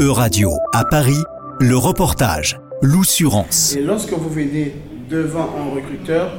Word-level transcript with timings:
E-Radio 0.00 0.52
à 0.72 0.86
Paris, 0.86 1.22
le 1.60 1.76
reportage, 1.76 2.58
l'oussurance. 2.80 3.76
Et 3.76 3.82
lorsque 3.82 4.14
vous 4.14 4.30
venez 4.30 4.74
devant 5.10 5.50
un 5.58 5.74
recruteur, 5.74 6.32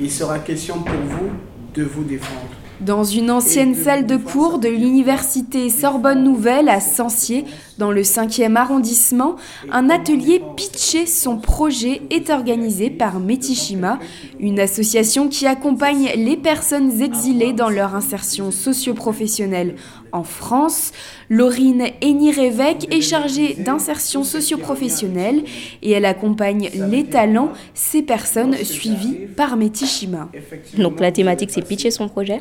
il 0.00 0.10
sera 0.10 0.40
question 0.40 0.80
pour 0.80 0.98
vous 1.08 1.30
de 1.72 1.84
vous 1.84 2.02
défendre. 2.02 2.50
Dans 2.80 3.04
une 3.04 3.30
ancienne 3.30 3.76
salle 3.76 4.06
de 4.06 4.16
cours 4.16 4.58
de 4.58 4.68
l'université 4.68 5.70
Sorbonne 5.70 6.24
Nouvelle 6.24 6.68
à 6.68 6.80
Sancier, 6.80 7.44
dans 7.78 7.90
le 7.90 8.02
5e 8.02 8.56
arrondissement, 8.56 9.36
un 9.70 9.90
atelier 9.90 10.40
pitché 10.56 11.06
son 11.06 11.36
projet 11.36 12.02
est 12.10 12.30
organisé 12.30 12.90
par 12.90 13.20
Metishima, 13.20 13.98
une 14.40 14.60
association 14.60 15.28
qui 15.28 15.46
accompagne 15.46 16.10
les 16.16 16.36
personnes 16.36 17.02
exilées 17.02 17.52
dans 17.52 17.68
leur 17.68 17.94
insertion 17.94 18.50
socio-professionnelle 18.50 19.76
en 20.12 20.24
France. 20.24 20.92
Laurine 21.28 21.86
Enirevec 22.02 22.92
est 22.94 23.02
chargée 23.02 23.54
d'insertion 23.54 24.24
socio-professionnelle 24.24 25.44
et 25.82 25.90
elle 25.90 26.06
accompagne 26.06 26.70
les 26.74 27.04
talents, 27.04 27.50
ces 27.74 28.02
personnes 28.02 28.54
suivies 28.56 29.26
par 29.36 29.56
Metishima. 29.56 30.30
Donc 30.78 31.00
la 31.00 31.12
thématique 31.12 31.50
c'est 31.50 31.66
pitcher 31.66 31.90
son 31.90 32.08
projet. 32.08 32.40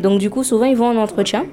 Donc 0.00 0.20
du 0.20 0.30
coup 0.30 0.44
souvent 0.44 0.66
ils 0.66 0.76
vont 0.76 0.88
en 0.88 0.96
entretien, 0.96 1.46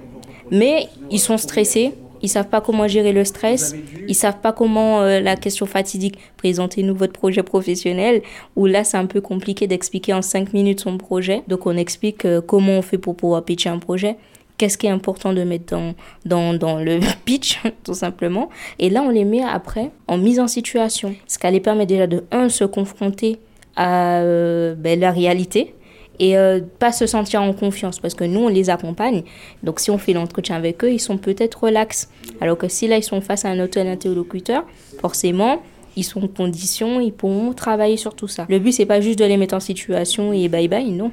mais 0.51 0.87
ils 1.09 1.19
sont 1.19 1.37
stressés, 1.37 1.93
ils 2.21 2.29
savent 2.29 2.49
pas 2.49 2.61
comment 2.61 2.87
gérer 2.87 3.11
le 3.11 3.23
stress, 3.23 3.75
ils 4.07 4.15
savent 4.15 4.39
pas 4.39 4.51
comment 4.51 5.01
euh, 5.01 5.19
la 5.19 5.35
question 5.35 5.65
fatidique, 5.65 6.17
présentez-nous 6.37 6.95
votre 6.95 7.13
projet 7.13 7.43
professionnel, 7.43 8.21
où 8.55 8.65
là 8.65 8.83
c'est 8.83 8.97
un 8.97 9.05
peu 9.05 9.21
compliqué 9.21 9.67
d'expliquer 9.67 10.13
en 10.13 10.21
cinq 10.21 10.53
minutes 10.53 10.81
son 10.81 10.97
projet. 10.97 11.43
Donc 11.47 11.65
on 11.65 11.77
explique 11.77 12.25
euh, 12.25 12.41
comment 12.41 12.73
on 12.73 12.81
fait 12.81 12.97
pour 12.97 13.15
pouvoir 13.15 13.43
pitcher 13.43 13.69
un 13.69 13.79
projet, 13.79 14.17
qu'est-ce 14.57 14.77
qui 14.77 14.87
est 14.87 14.91
important 14.91 15.33
de 15.33 15.43
mettre 15.43 15.65
dans, 15.75 15.93
dans, 16.25 16.53
dans, 16.53 16.79
le 16.79 16.99
pitch, 17.25 17.61
tout 17.83 17.93
simplement. 17.93 18.49
Et 18.79 18.89
là, 18.89 19.01
on 19.01 19.09
les 19.09 19.25
met 19.25 19.43
après 19.43 19.91
en 20.07 20.17
mise 20.17 20.39
en 20.39 20.47
situation. 20.47 21.15
Ce 21.27 21.37
qui 21.37 21.47
les 21.47 21.59
permet 21.59 21.85
déjà 21.85 22.07
de, 22.07 22.23
un, 22.31 22.49
se 22.49 22.63
confronter 22.63 23.39
à 23.75 24.19
euh, 24.19 24.75
ben, 24.75 24.99
la 24.99 25.11
réalité 25.11 25.75
et 26.19 26.37
euh, 26.37 26.59
pas 26.79 26.91
se 26.91 27.05
sentir 27.05 27.41
en 27.41 27.53
confiance 27.53 27.99
parce 27.99 28.13
que 28.13 28.23
nous, 28.23 28.41
on 28.41 28.47
les 28.47 28.69
accompagne. 28.69 29.23
Donc, 29.63 29.79
si 29.79 29.91
on 29.91 29.97
fait 29.97 30.13
l'entretien 30.13 30.55
avec 30.55 30.83
eux, 30.83 30.91
ils 30.91 30.99
sont 30.99 31.17
peut-être 31.17 31.63
relax. 31.63 32.09
Alors 32.41 32.57
que 32.57 32.67
si 32.67 32.87
là, 32.87 32.97
ils 32.97 33.03
sont 33.03 33.21
face 33.21 33.45
à 33.45 33.49
un 33.49 33.59
autre 33.59 33.79
interlocuteur, 33.79 34.63
forcément, 34.99 35.61
ils 35.95 36.03
sont 36.03 36.23
en 36.23 36.27
condition, 36.27 36.99
ils 36.99 37.13
pourront 37.13 37.53
travailler 37.53 37.97
sur 37.97 38.13
tout 38.15 38.27
ça. 38.27 38.45
Le 38.49 38.59
but, 38.59 38.71
c'est 38.71 38.85
pas 38.85 39.01
juste 39.01 39.19
de 39.19 39.25
les 39.25 39.37
mettre 39.37 39.55
en 39.55 39.59
situation 39.59 40.33
et 40.33 40.47
bye 40.47 40.67
bye, 40.67 40.91
non. 40.91 41.11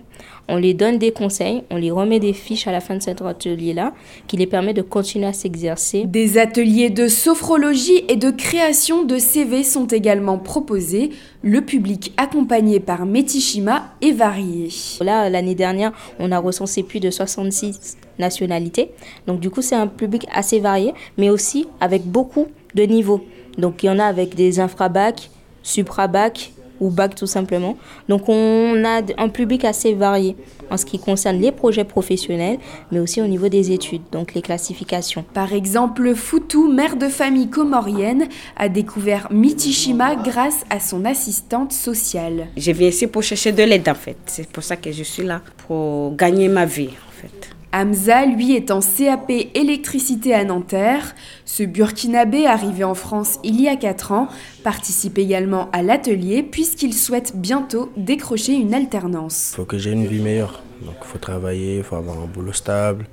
On 0.49 0.57
les 0.57 0.75
donne 0.75 0.99
des 0.99 1.13
conseils, 1.13 1.63
on 1.71 1.77
les 1.77 1.93
remet 1.93 2.19
des 2.19 2.33
fiches 2.33 2.67
à 2.67 2.73
la 2.73 2.81
fin 2.81 2.97
de 2.97 3.03
cet 3.03 3.23
atelier-là, 3.23 3.95
qui 4.27 4.37
les 4.37 4.47
permet 4.47 4.75
de 4.75 4.83
continuer 4.83 5.27
à 5.27 5.33
s'exercer. 5.33 6.05
Des 6.05 6.37
ateliers 6.37 6.91
de 6.91 7.07
sophrologie 7.07 8.05
et 8.09 8.17
de 8.17 8.31
création 8.31 9.05
de 9.05 9.19
CV 9.19 9.63
sont 9.63 9.87
également 9.87 10.39
proposés. 10.39 11.11
Le 11.43 11.61
public 11.61 12.13
accompagné 12.17 12.81
par 12.81 13.07
Metishima 13.07 13.95
est 14.03 14.11
varié. 14.11 14.69
Là, 15.01 15.31
l'année 15.31 15.55
dernière, 15.55 15.93
on 16.19 16.33
a 16.33 16.39
recensé 16.39 16.83
plus 16.83 17.01
de 17.01 17.11
66 17.11 17.99
nationalités. 18.19 18.91
Donc 19.27 19.39
du 19.39 19.49
coup, 19.49 19.63
c'est 19.63 19.77
un 19.77 19.87
public 19.87 20.27
assez 20.33 20.59
varié, 20.59 20.93
mais 21.19 21.31
aussi 21.31 21.67
avec 21.81 22.03
beaucoup 22.05 22.49
de 22.75 22.83
niveaux. 22.83 23.23
Donc 23.59 23.83
il 23.83 23.87
y 23.87 23.91
en 23.91 23.99
a 23.99 24.05
avec 24.05 24.35
des 24.35 24.61
infrabacs, 24.61 25.31
suprabacs 25.63 26.53
ou 26.81 26.91
bac 26.91 27.15
tout 27.15 27.27
simplement. 27.27 27.77
Donc 28.09 28.29
on 28.29 28.85
a 28.85 29.01
un 29.19 29.29
public 29.29 29.65
assez 29.65 29.95
varié 29.95 30.37
en 30.71 30.77
ce 30.77 30.85
qui 30.85 30.99
concerne 30.99 31.39
les 31.39 31.53
projets 31.53 31.85
professionnels, 31.85 32.59
mais 32.91 32.99
aussi 32.99 33.21
au 33.21 33.27
niveau 33.27 33.49
des 33.49 33.71
études, 33.71 34.03
donc 34.11 34.35
les 34.35 34.43
classifications. 34.43 35.25
Par 35.35 35.53
exemple, 35.53 36.15
Foutou, 36.15 36.73
mère 36.73 36.97
de 36.97 37.09
famille 37.09 37.49
comorienne, 37.49 38.27
a 38.57 38.69
découvert 38.69 39.29
Mitishima 39.31 40.17
grâce 40.17 40.65
à 40.71 40.81
son 40.81 41.05
assistante 41.05 41.73
sociale. 41.73 42.49
Je 42.57 42.73
viens 42.73 42.89
ici 42.89 43.07
pour 43.07 43.23
chercher 43.23 43.53
de 43.53 43.63
l'aide 43.63 43.89
en 43.89 43.95
fait. 43.95 44.17
C'est 44.27 44.49
pour 44.49 44.63
ça 44.65 44.77
que 44.77 44.91
je 44.91 45.03
suis 45.05 45.25
là, 45.25 45.41
pour 45.67 46.17
gagner 46.17 46.49
ma 46.49 46.65
vie 46.65 46.89
en 46.89 47.21
fait. 47.21 47.51
Hamza, 47.75 48.27
lui, 48.27 48.55
est 48.55 48.71
en 48.71 48.81
CAP 48.81 49.31
électricité 49.55 50.35
à 50.35 50.45
Nanterre. 50.45 51.15
Ce 51.47 51.63
Burkinabé, 51.63 52.47
arrivé 52.47 52.85
en 52.85 52.95
France 52.95 53.39
il 53.43 53.61
y 53.61 53.69
a 53.69 53.77
4 53.77 54.13
ans, 54.13 54.29
participe 54.63 55.19
également 55.19 55.71
à 55.73 55.83
l'atelier 55.83 56.43
puisqu'il 56.43 56.93
souhaite 56.93 57.35
bientôt 57.37 57.91
décrocher 57.97 58.55
une 58.55 58.75
alternance. 58.75 59.53
Il 59.53 59.57
faut 59.57 59.65
que 59.65 59.79
j'ai 59.79 59.93
une 59.93 60.07
vie 60.07 60.21
meilleure. 60.21 60.63
Donc 60.83 60.97
il 61.01 61.07
faut 61.07 61.19
travailler, 61.19 61.79
il 61.79 61.83
faut 61.83 61.97
avoir 61.97 62.19
un 62.19 62.27
boulot 62.27 62.53
stable. 62.53 63.07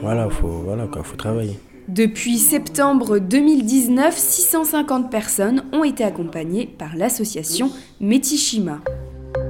Voilà, 0.00 0.28
il 0.30 0.34
faut, 0.34 0.62
voilà, 0.64 0.86
faut 1.02 1.16
travailler. 1.16 1.58
Depuis 1.88 2.38
septembre 2.38 3.18
2019, 3.18 4.16
650 4.16 5.10
personnes 5.10 5.64
ont 5.72 5.82
été 5.82 6.04
accompagnées 6.04 6.66
par 6.66 6.96
l'association 6.96 7.70
Metishima. 8.00 8.78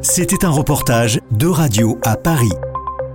C'était 0.00 0.44
un 0.44 0.50
reportage 0.50 1.20
de 1.31 1.47
radio 1.47 1.99
à 2.03 2.16
Paris 2.16 2.53